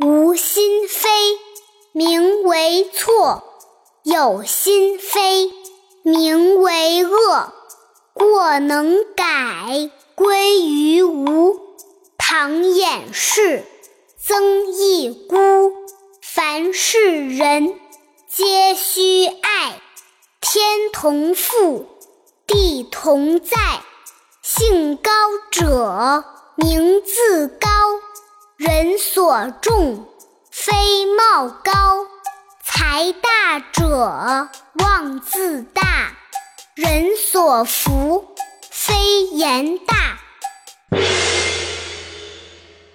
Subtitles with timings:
[0.00, 1.08] 无心非，
[1.90, 3.42] 名为错；
[4.04, 5.52] 有心非，
[6.02, 7.52] 名为恶。
[8.14, 11.58] 过能改，归于无。
[12.16, 13.64] 唐掩饰，
[14.16, 15.72] 曾益孤。
[16.22, 17.80] 凡是人，
[18.28, 19.80] 皆须爱。
[20.40, 21.86] 天同覆，
[22.46, 23.56] 地同在。
[24.42, 25.10] 性高
[25.50, 26.24] 者，
[26.54, 27.57] 名自高。
[28.88, 30.06] 人所重，
[30.50, 32.06] 非貌高；
[32.64, 34.48] 财大者，
[34.82, 35.82] 望自大；
[36.74, 38.34] 人所福，
[38.70, 40.18] 非言大。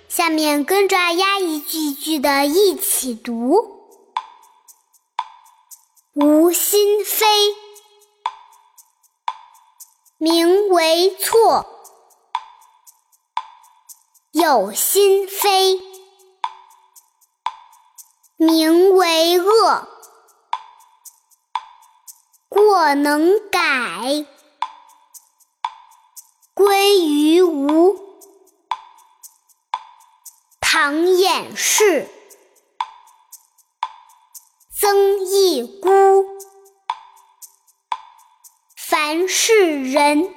[0.10, 3.92] 下面跟着阿丫一句句的一起读：
[6.14, 7.28] 无心非，
[10.18, 11.83] 名为错。
[14.44, 15.80] 有心非，
[18.36, 19.88] 名为恶；
[22.50, 24.26] 过能改，
[26.54, 27.98] 归于无。
[30.60, 32.10] 唐寅是，
[34.78, 36.26] 曾益估。
[38.76, 40.36] 凡是人，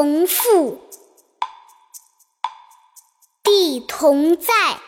[0.00, 0.80] 同父，
[3.42, 4.80] 弟同在。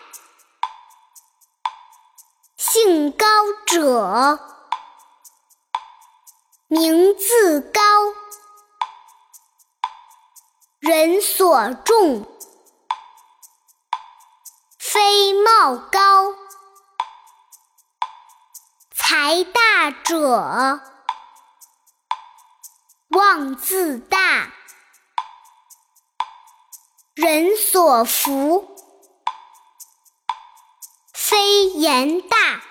[2.57, 3.27] 性高
[3.67, 4.39] 者，
[6.69, 7.81] 名自高；
[10.79, 12.25] 人所重，
[14.79, 16.37] 非貌高。
[18.93, 20.81] 财大者，
[23.09, 24.53] 望自大；
[27.21, 28.67] 人所服，
[31.13, 32.63] 非言大。